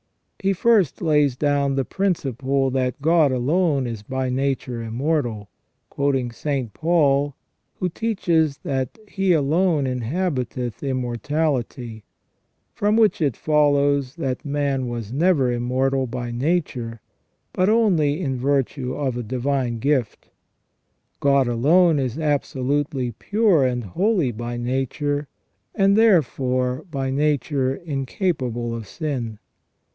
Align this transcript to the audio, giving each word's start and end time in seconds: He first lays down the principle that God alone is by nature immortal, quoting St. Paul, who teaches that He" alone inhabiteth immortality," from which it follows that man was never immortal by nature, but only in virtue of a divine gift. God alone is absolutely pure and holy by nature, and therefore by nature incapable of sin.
He 0.39 0.53
first 0.53 0.99
lays 1.03 1.35
down 1.37 1.75
the 1.75 1.85
principle 1.85 2.71
that 2.71 2.99
God 3.03 3.31
alone 3.31 3.85
is 3.85 4.01
by 4.01 4.31
nature 4.31 4.81
immortal, 4.81 5.51
quoting 5.91 6.31
St. 6.31 6.73
Paul, 6.73 7.35
who 7.75 7.87
teaches 7.89 8.57
that 8.63 8.97
He" 9.07 9.33
alone 9.33 9.85
inhabiteth 9.85 10.81
immortality," 10.81 12.03
from 12.73 12.97
which 12.97 13.21
it 13.21 13.37
follows 13.37 14.15
that 14.15 14.43
man 14.43 14.87
was 14.87 15.13
never 15.13 15.51
immortal 15.51 16.07
by 16.07 16.31
nature, 16.31 16.99
but 17.53 17.69
only 17.69 18.19
in 18.19 18.37
virtue 18.39 18.95
of 18.95 19.15
a 19.17 19.21
divine 19.21 19.77
gift. 19.77 20.29
God 21.19 21.47
alone 21.47 21.99
is 21.99 22.17
absolutely 22.17 23.11
pure 23.11 23.63
and 23.63 23.83
holy 23.83 24.31
by 24.31 24.57
nature, 24.57 25.27
and 25.75 25.95
therefore 25.95 26.83
by 26.89 27.11
nature 27.11 27.75
incapable 27.75 28.73
of 28.73 28.87
sin. 28.87 29.37